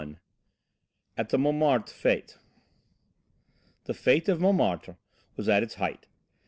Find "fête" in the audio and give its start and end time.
1.93-2.37, 3.93-4.27